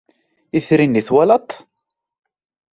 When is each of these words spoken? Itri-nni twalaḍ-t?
Itri-nni 0.57 1.01
twalaḍ-t? 1.07 1.51